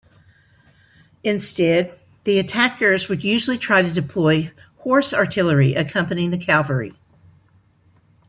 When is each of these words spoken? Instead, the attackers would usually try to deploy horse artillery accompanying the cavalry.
Instead, 1.23 1.93
the 2.23 2.39
attackers 2.39 3.07
would 3.07 3.23
usually 3.23 3.55
try 3.59 3.83
to 3.83 3.93
deploy 3.93 4.51
horse 4.77 5.13
artillery 5.13 5.75
accompanying 5.75 6.31
the 6.31 6.39
cavalry. 6.39 6.93